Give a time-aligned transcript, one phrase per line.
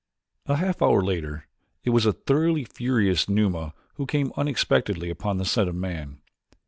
[0.47, 1.45] A half hour later
[1.83, 6.17] it was a thoroughly furious Numa who came unexpectedly upon the scent of man.